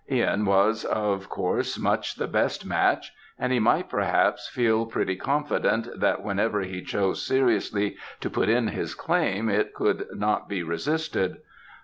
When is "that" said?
5.95-6.23